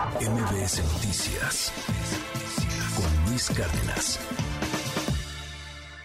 [0.00, 1.72] MBS Noticias
[2.96, 4.18] con Luis Cárdenas.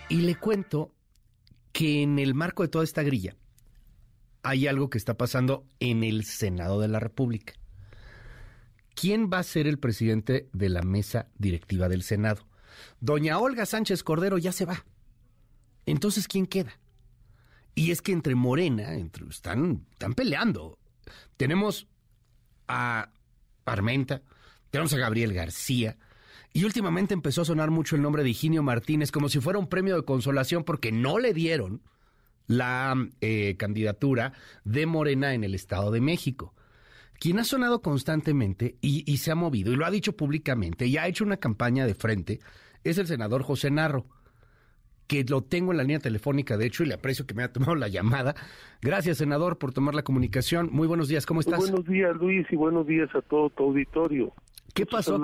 [0.09, 0.91] Y le cuento
[1.71, 3.37] que en el marco de toda esta grilla
[4.43, 7.53] hay algo que está pasando en el Senado de la República.
[8.95, 12.45] ¿Quién va a ser el presidente de la mesa directiva del Senado?
[12.99, 14.83] Doña Olga Sánchez Cordero ya se va.
[15.85, 16.77] Entonces, ¿quién queda?
[17.75, 20.79] Y es que entre Morena, entre, están, están peleando.
[21.37, 21.87] Tenemos
[22.67, 23.11] a
[23.65, 24.21] Armenta,
[24.69, 25.97] tenemos a Gabriel García,
[26.53, 29.67] y últimamente empezó a sonar mucho el nombre de Higinio Martínez como si fuera un
[29.67, 31.81] premio de consolación porque no le dieron
[32.47, 34.31] la eh, candidatura
[34.63, 36.53] de Morena en el Estado de México.
[37.19, 40.97] Quien ha sonado constantemente y, y, se ha movido y lo ha dicho públicamente y
[40.97, 42.39] ha hecho una campaña de frente
[42.85, 44.05] es el senador José Narro
[45.07, 47.53] que lo tengo en la línea telefónica, de hecho, y le aprecio que me haya
[47.53, 48.35] tomado la llamada.
[48.81, 50.69] Gracias, senador, por tomar la comunicación.
[50.71, 51.59] Muy buenos días, ¿cómo estás?
[51.59, 54.33] Muy buenos días, Luis, y buenos días a todo tu auditorio.
[54.75, 55.17] ¿Qué pasó?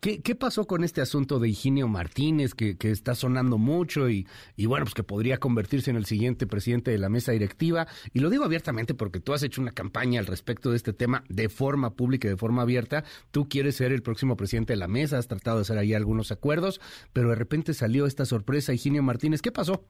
[0.00, 4.28] ¿Qué, ¿Qué, pasó con este asunto de Higinio Martínez que, que está sonando mucho y,
[4.56, 7.88] y, bueno, pues que podría convertirse en el siguiente presidente de la mesa directiva?
[8.12, 11.24] Y lo digo abiertamente porque tú has hecho una campaña al respecto de este tema
[11.28, 13.02] de forma pública y de forma abierta.
[13.32, 16.30] Tú quieres ser el próximo presidente de la mesa, has tratado de hacer ahí algunos
[16.30, 16.80] acuerdos,
[17.12, 19.42] pero de repente salió esta sorpresa, Higinio Martínez.
[19.42, 19.82] ¿Qué pasó?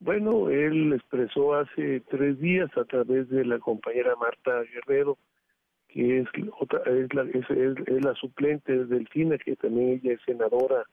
[0.00, 5.16] Bueno, él expresó hace tres días a través de la compañera Marta Guerrero
[5.88, 10.20] que es otra es la es, es, la suplente del FINA que también ella es
[10.22, 10.84] senadora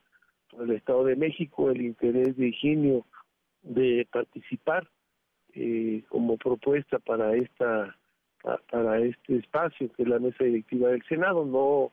[0.50, 3.04] por el Estado de México el interés de Higinio
[3.62, 4.88] de participar
[5.54, 7.96] eh, como propuesta para esta
[8.70, 11.44] para este espacio que es la mesa directiva del Senado.
[11.44, 11.92] No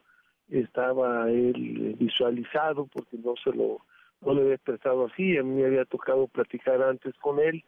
[0.50, 3.80] estaba él visualizado porque no se lo
[4.22, 5.38] no le había expresado así.
[5.38, 7.64] A mí me había tocado platicar antes con él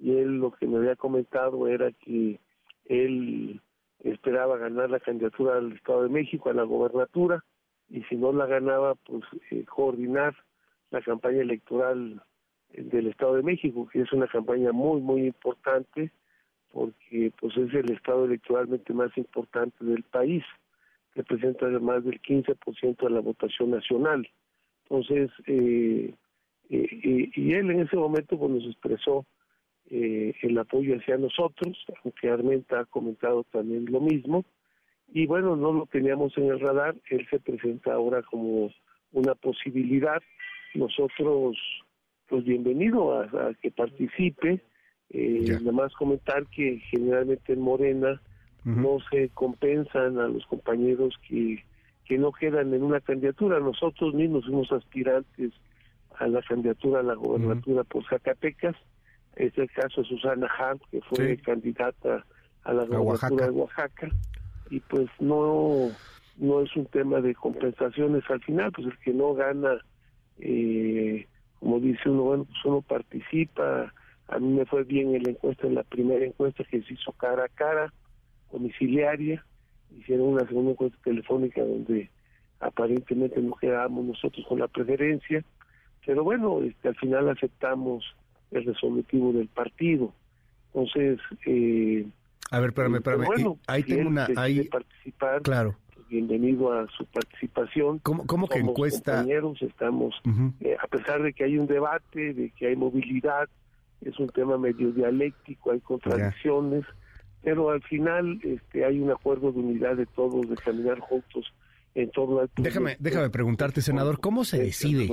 [0.00, 2.38] y él lo que me había comentado era que
[2.86, 3.60] él
[4.04, 7.44] esperaba ganar la candidatura al Estado de México, a la gobernatura,
[7.90, 10.34] y si no la ganaba, pues eh, coordinar
[10.90, 12.22] la campaña electoral
[12.70, 16.10] del Estado de México, que es una campaña muy, muy importante,
[16.72, 20.44] porque pues es el Estado electoralmente más importante del país,
[21.14, 24.28] representa más del 15% de la votación nacional.
[24.84, 26.14] Entonces, eh,
[26.70, 29.26] eh, y él en ese momento pues, nos expresó
[29.90, 34.44] eh, el apoyo hacia nosotros, aunque Armenta ha comentado también lo mismo.
[35.12, 38.70] Y bueno, no lo teníamos en el radar, él se presenta ahora como
[39.12, 40.22] una posibilidad.
[40.74, 41.56] Nosotros,
[42.28, 44.60] pues bienvenido a, que participe.
[45.10, 48.20] Eh, nada más comentar que generalmente en Morena
[48.64, 51.64] no se compensan a los compañeros que,
[52.04, 53.58] que no quedan en una candidatura.
[53.60, 55.52] Nosotros mismos fuimos aspirantes
[56.18, 58.76] a la candidatura a la gobernatura por Zacatecas
[59.38, 62.24] es el caso de Susana Hunt, que fue candidata
[62.64, 64.08] a la gobernatura de Oaxaca,
[64.68, 65.90] y pues no,
[66.36, 69.78] no es un tema de compensaciones al final, pues el que no gana,
[70.40, 71.26] eh,
[71.60, 73.92] como dice uno, bueno, pues uno participa,
[74.26, 77.12] a mí me fue bien en la encuesta, en la primera encuesta que se hizo
[77.12, 77.92] cara a cara,
[78.52, 79.44] domiciliaria,
[79.96, 82.10] hicieron una segunda encuesta telefónica donde
[82.58, 85.44] aparentemente no quedábamos nosotros con la preferencia,
[86.04, 88.04] pero bueno, este, al final aceptamos
[88.50, 90.12] el resolutivo del partido.
[90.72, 92.06] Entonces, eh,
[92.50, 93.24] a ver, espérame, espérame.
[93.26, 94.28] Bueno, ahí tengo una.
[94.36, 95.76] Ahí, participar, claro.
[96.08, 97.98] Bienvenido a su participación.
[97.98, 99.16] ¿Cómo, cómo que encuesta?
[99.16, 100.14] Compañeros, estamos,
[100.60, 103.48] eh, a pesar de que hay un debate, de que hay movilidad,
[104.00, 106.84] es un tema medio dialéctico, hay contradicciones,
[107.42, 111.52] pero al final este, hay un acuerdo de unidad de todos, de caminar juntos
[111.94, 112.50] en torno al.
[112.56, 115.08] Déjame, déjame preguntarte, senador, ¿cómo se decide?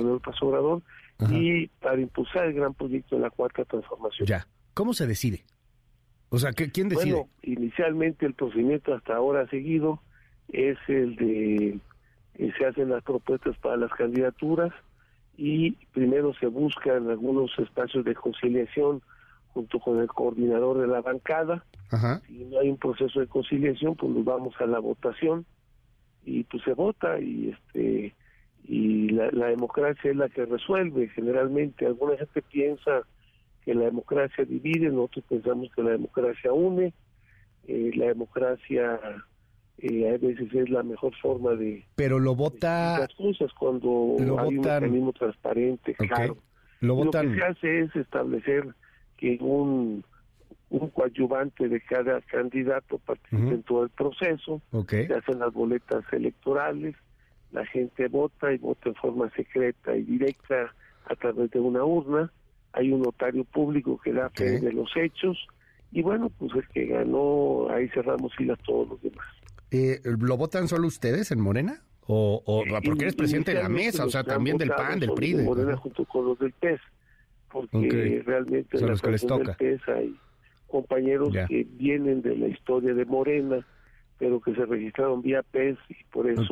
[1.30, 4.26] Y para impulsar el gran proyecto de la cuarta transformación.
[4.26, 5.44] Ya, ¿cómo se decide?
[6.28, 7.12] O sea, ¿quién decide?
[7.12, 10.00] Bueno, inicialmente el procedimiento hasta ahora seguido
[10.48, 11.80] es el de
[12.38, 14.72] eh, se hacen las propuestas para las candidaturas
[15.36, 19.02] y primero se buscan algunos espacios de conciliación
[19.48, 21.64] junto con el coordinador de la bancada.
[21.90, 22.20] Ajá.
[22.26, 25.46] Si no hay un proceso de conciliación, pues nos vamos a la votación
[26.24, 28.14] y pues se vota y este
[29.16, 31.08] y la, democracia es la que resuelve.
[31.08, 33.02] Generalmente alguna gente piensa
[33.64, 36.92] que la democracia divide nosotros pensamos que la democracia une.
[37.68, 39.00] Eh, la democracia
[39.78, 44.38] eh, a veces es la mejor forma de pero lo vota las cosas cuando lo
[44.38, 46.36] hay un mecanismo transparente claro.
[46.80, 48.68] Lo, lo que se hace es establecer
[49.16, 50.04] que un
[50.70, 56.96] un coadyuvante de cada candidato participe en todo el proceso, se hacen las boletas electorales,
[57.52, 60.74] la gente vota y vota en forma secreta y directa
[61.06, 62.30] a través de una urna,
[62.72, 65.46] hay un notario público que da fe de los hechos
[65.92, 69.26] y bueno, pues el que ganó, ahí cerramos filas todos los demás.
[69.70, 71.80] Eh, ¿Lo votan solo ustedes en Morena?
[72.08, 74.04] ¿O, o porque eres presidente de la mesa?
[74.04, 75.32] O sea, también del PAN, del PRI.
[75.34, 76.80] de Morena junto con los del PES,
[77.50, 79.56] porque realmente en la los que les toca.
[79.58, 80.16] del PES hay
[80.68, 81.46] compañeros Ya.
[81.46, 83.66] que vienen de la historia de Morena,
[84.18, 86.42] pero que se registraron vía PES y por eso.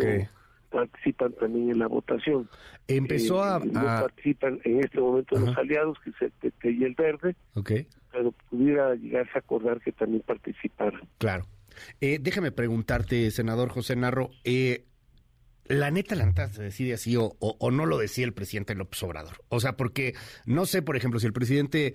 [0.75, 2.49] Participan también en la votación.
[2.89, 3.59] Empezó Eh, a...
[3.61, 7.37] No a- participan en este momento los aliados, que es el PT y el Verde,
[7.55, 7.71] ok.
[8.13, 11.01] pero pudiera llegarse a acordar que también participaran.
[11.19, 11.47] Claro.
[12.01, 14.85] Eh, déjame preguntarte, senador José Narro, eh,
[15.67, 17.37] la neta, la neta se decide así o,
[17.71, 19.43] no lo decía el presidente López Obrador.
[19.49, 20.15] O sea, porque
[20.45, 21.95] no sé, por ejemplo, si el presidente,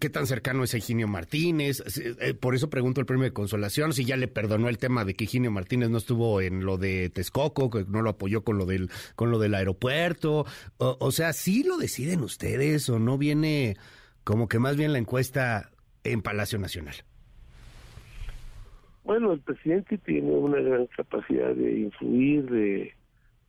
[0.00, 3.32] qué tan cercano es a Higinio Martínez, si- eh, por eso pregunto el premio de
[3.32, 6.78] consolación, si ya le perdonó el tema de que Higinio Martínez no estuvo en lo
[6.78, 10.46] de Texcoco, que no lo apoyó con lo del, con lo del aeropuerto.
[10.78, 13.76] O, o sea, ¿sí lo deciden ustedes o no viene
[14.24, 15.70] como que más bien la encuesta
[16.04, 16.96] en Palacio Nacional?
[19.08, 22.92] Bueno, el presidente tiene una gran capacidad de influir, de,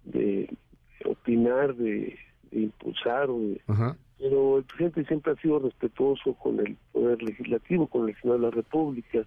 [0.06, 0.58] de
[1.04, 2.18] opinar, de,
[2.52, 3.98] de impulsar, o de- Ajá.
[4.18, 8.46] pero el presidente siempre ha sido respetuoso con el poder legislativo, con el Senado de
[8.46, 9.26] la República.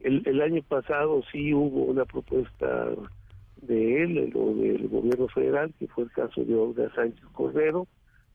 [0.00, 2.90] El, el año pasado sí hubo una propuesta
[3.62, 7.86] de él, o del gobierno federal, que fue el caso de Olga Sánchez Cordero,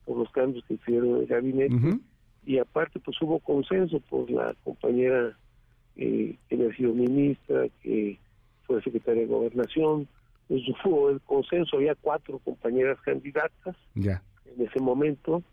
[0.05, 1.99] por los cambios que hicieron en el gabinete
[2.47, 5.37] y aparte pues hubo consenso por la compañera
[5.97, 8.17] eh, que había sido ministra, que
[8.65, 10.07] fue secretaria de gobernación,
[10.47, 14.21] pues hubo el consenso, había cuatro compañeras candidatas Ya.
[14.55, 15.43] en ese momento,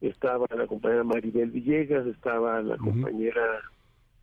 [0.00, 3.42] estaba la compañera Maribel Villegas, estaba la compañera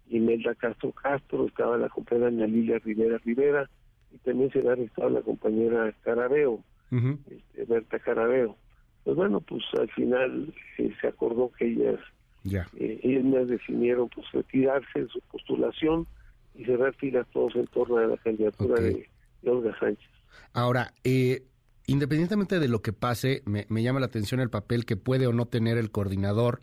[0.10, 3.70] Imelda Castro Castro, estaba la compañera Ana Lilia Rivera Rivera,
[4.14, 6.60] y también se había arrestado la compañera Carabeo
[6.92, 8.58] este, Berta Carabeo.
[9.06, 12.00] Pues bueno, pues al final eh, se acordó que ellas,
[12.44, 12.68] Ya.
[12.78, 16.08] eh, ellas definieron pues retirarse de su postulación
[16.56, 18.82] y cerrar filas todos en torno a la candidatura Ok.
[18.82, 19.10] de,
[19.42, 20.10] de Olga Sánchez.
[20.54, 21.44] Ahora, eh,
[21.88, 25.34] independientemente de lo que pase, me, me llama la atención el papel que puede o
[25.34, 26.62] no tener el coordinador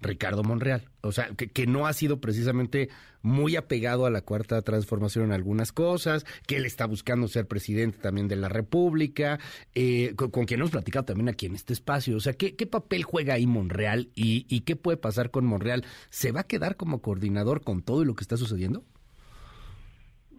[0.00, 0.82] Ricardo Monreal.
[1.02, 2.88] O sea, que, no ha sido precisamente
[3.22, 7.98] muy apegado a la cuarta transformación en algunas cosas, que él está buscando ser presidente
[7.98, 9.38] también de la República,
[9.74, 12.16] eh, con, con quien hemos platicado también aquí en este espacio.
[12.16, 15.84] O sea, ¿qué, qué papel juega ahí Monreal y, y qué puede pasar con Monreal?
[16.10, 18.84] ¿Se va a quedar como coordinador con todo lo que está sucediendo?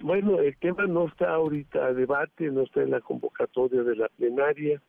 [0.02, 4.08] Bueno, el tema no está ahorita a debate, no está en la convocatoria de la
[4.08, 4.82] plenaria,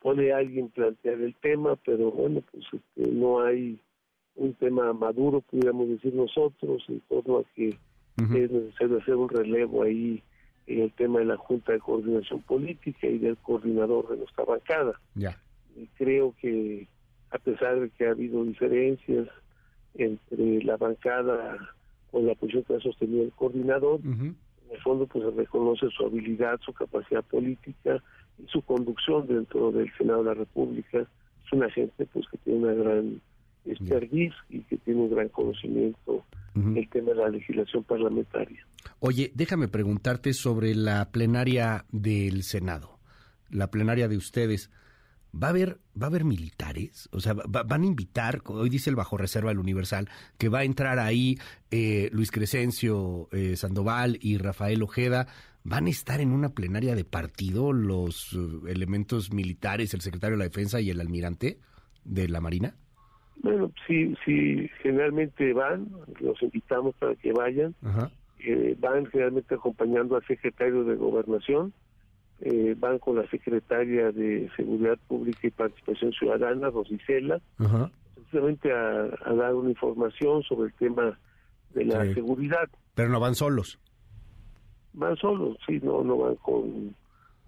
[0.00, 3.80] puede alguien plantear el tema, pero bueno, pues este, no hay
[4.38, 7.76] un tema maduro, pudiéramos decir nosotros, en torno a que
[8.16, 10.22] es necesario hacer un relevo ahí
[10.66, 15.00] en el tema de la Junta de Coordinación Política y del coordinador de nuestra bancada.
[15.14, 15.40] Ya.
[15.76, 16.86] Y creo que
[17.30, 19.28] a pesar de que ha habido diferencias
[19.94, 21.56] entre la bancada
[22.10, 24.36] con la posición que ha sostenido el coordinador, en
[24.70, 28.02] el fondo pues se reconoce su habilidad, su capacidad política
[28.38, 31.00] y su conducción dentro del Senado de la República.
[31.00, 33.20] Es una gente pues que tiene una gran
[33.64, 36.24] expertise y que tiene un gran conocimiento
[36.54, 38.66] del tema de la legislación parlamentaria.
[38.98, 42.98] Oye, déjame preguntarte sobre la plenaria del Senado,
[43.50, 44.70] la plenaria de ustedes.
[45.40, 47.08] ¿Va a haber, va a haber militares?
[47.12, 50.08] O sea, va- van a invitar, hoy dice el bajo reserva del Universal,
[50.38, 51.38] que va a entrar ahí
[51.70, 55.26] eh, Luis Crescencio eh, Sandoval y Rafael Ojeda.
[55.64, 60.38] ¿Van a estar en una plenaria de partido los eh, elementos militares, el secretario de
[60.38, 61.60] la Defensa y el almirante
[62.04, 62.74] de la Marina?
[63.42, 65.88] Bueno, sí, sí, generalmente van,
[66.20, 68.10] los invitamos para que vayan, Ajá.
[68.40, 71.72] eh, van generalmente acompañando al secretario de Gobernación,
[72.40, 77.90] eh, van con la secretaria de Seguridad Pública y Participación Ciudadana, Rosicela, Ajá.
[78.14, 81.18] precisamente a, a dar una información sobre el tema
[81.74, 82.14] de la Sí.
[82.14, 82.68] seguridad.
[82.94, 83.78] Pero no van solos.
[84.94, 86.94] Van solos, sí, no, no van con,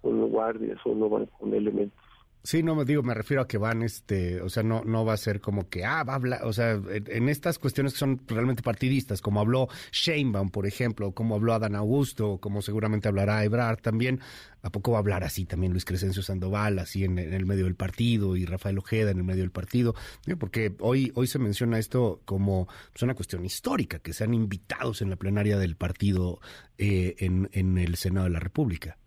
[0.01, 1.99] con guardias o no van con elementos.
[2.43, 5.13] Sí, no me digo, me refiero a que van, este, o sea, no, no va
[5.13, 8.19] a ser como que, ah, va a hablar, o sea, en, estas cuestiones que son
[8.27, 13.81] realmente partidistas, como habló Sheinbaum, por ejemplo, como habló Adán Augusto, como seguramente hablará Ebrard
[13.81, 14.21] también,
[14.63, 17.65] ¿a poco va a hablar así también Luis Crescencio Sandoval, así en, en el medio
[17.65, 19.93] del partido, y Rafael Ojeda en el medio del partido?
[20.39, 25.11] Porque hoy, hoy se menciona esto como pues, una cuestión histórica, que sean invitados en
[25.11, 26.39] la plenaria del partido
[26.79, 28.97] eh, en el Senado de la República.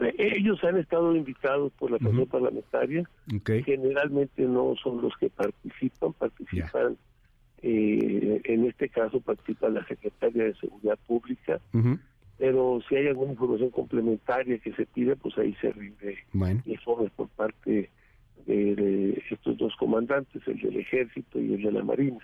[0.00, 2.26] Eh, Ellos han estado invitados por la Comisión.
[2.28, 3.50] Parlamentaria, ¿Ok?
[3.64, 6.96] generalmente no son los que participan, participan,
[7.62, 11.60] eh, en este caso participa la Secretaria de Seguridad Pública,
[12.38, 16.62] pero si hay alguna información complementaria que se pide, pues ahí se rinde Bueno.
[16.66, 17.90] informes por parte
[18.46, 22.18] de, de estos dos comandantes, el del Ejército y el de la Marina.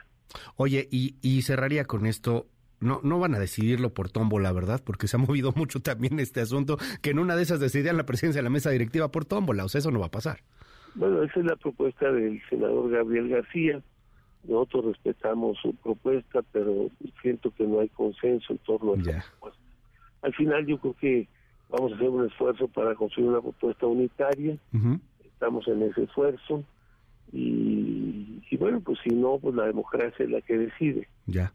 [0.56, 2.46] Oye, y, y cerraría con esto.
[2.82, 4.82] No, no van a decidirlo por tómbola, ¿verdad?
[4.84, 8.06] Porque se ha movido mucho también este asunto, que en una de esas decidían la
[8.06, 10.40] presidencia de la mesa directiva por tómbola, o sea, eso no va a pasar.
[10.94, 13.80] Bueno, esa es la propuesta del senador Gabriel García.
[14.44, 16.90] Nosotros respetamos su propuesta, pero
[17.22, 19.62] siento que no hay consenso en torno a esa propuesta.
[20.22, 21.28] Al final yo creo que
[21.70, 24.56] vamos a hacer un esfuerzo para construir una propuesta unitaria.
[25.24, 26.62] Estamos en ese esfuerzo.
[27.32, 31.08] Y, y, bueno, pues si no, pues la democracia es la que decide.
[31.26, 31.52] Ya.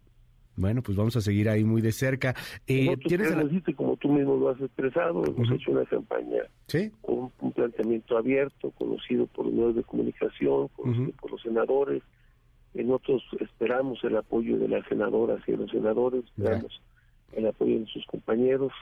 [0.57, 2.33] Bueno, pues vamos a seguir ahí muy de cerca.
[2.65, 3.31] Eh, ¿tienes
[3.75, 6.43] como tú mismo lo has expresado, hemos hecho una campaña
[7.01, 12.01] con un planteamiento abierto, conocido por los medios de comunicación, conocido por los senadores.
[12.73, 16.81] Nosotros esperamos el apoyo de las senadoras y de los senadores, esperamos
[17.33, 18.73] el apoyo de sus compañeros.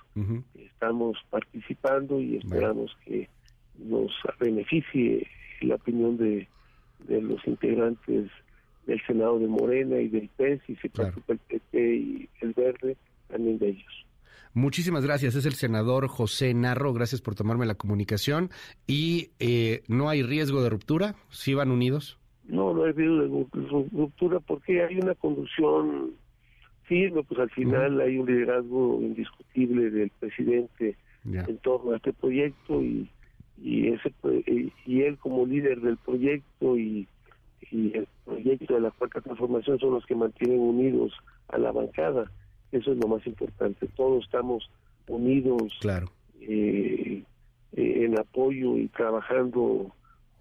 [0.56, 3.30] Estamos participando y esperamos que
[3.78, 5.28] nos beneficie
[5.60, 6.48] la opinión de,
[7.08, 8.32] de los integrantes
[8.86, 12.98] del Senado de Morena y del PES y si participa el PP y el Verde,
[13.28, 14.06] también de ellos.
[14.54, 15.36] Muchísimas gracias.
[15.36, 16.94] Es el senador José Narro.
[16.94, 18.50] Gracias por tomarme la comunicación.
[18.88, 21.16] ¿Y eh, no hay riesgo de ruptura?
[21.30, 22.18] ¿Sí van unidos?
[22.48, 26.12] No, no hay riesgo de ruptura porque hay una conducción
[26.84, 27.24] firme.
[27.24, 33.10] Pues al final hay un liderazgo indiscutible del presidente en torno a este proyecto y,
[33.58, 34.14] y, ese,
[34.86, 37.08] y él como líder del proyecto y
[37.72, 38.08] y el
[38.58, 41.14] proyecto de la cuarta transformación son los que mantienen unidos
[41.50, 42.32] a la bancada.
[42.72, 43.88] Eso es lo más importante.
[43.96, 44.70] Todos estamos
[45.08, 46.08] unidos claro.
[46.42, 47.24] Eh,
[47.74, 49.92] eh, en apoyo y trabajando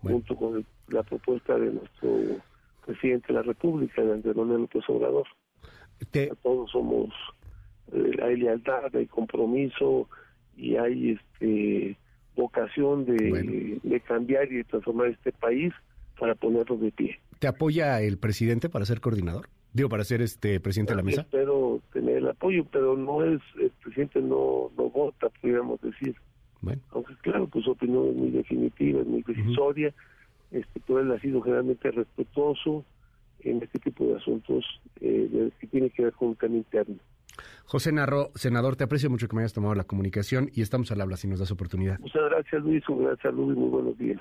[0.02, 2.42] junto con la propuesta de nuestro
[2.84, 5.26] presidente de la República, Andrés Manuel López Obrador.
[6.42, 7.10] Todos somos,
[7.92, 10.08] eh, hay lealtad, hay compromiso
[10.56, 11.96] y hay este
[12.36, 15.72] vocación de, de cambiar y de transformar este país
[16.18, 17.18] para ponerlo de pie.
[17.44, 19.50] ¿Te apoya el presidente para ser coordinador?
[19.74, 21.20] Digo, para ser este presidente de la mesa.
[21.20, 26.16] Espero tener el apoyo, pero no es, el presidente no, no vota, podríamos decir.
[26.62, 26.80] Bueno.
[26.92, 29.92] Aunque claro, pues su opinión es muy definitiva, es muy decisoria,
[30.52, 32.82] este, pero él ha sido generalmente respetuoso
[33.40, 34.64] en este tipo de asuntos
[35.02, 36.96] eh, que tiene que ver con un tema interno.
[37.66, 41.00] José Narro, senador, te aprecio mucho que me hayas tomado la comunicación y estamos al
[41.02, 41.98] habla si nos das oportunidad.
[41.98, 42.88] Muchas gracias, Luis.
[42.88, 44.20] Un gran saludo y muy buenos días.